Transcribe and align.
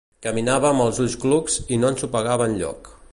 Caminava 0.25 0.69
amb 0.69 0.83
els 0.85 1.01
ulls 1.03 1.17
clucs 1.25 1.59
i 1.77 1.81
no 1.83 1.95
ensopegava 1.95 2.53
enlloc. 2.53 2.95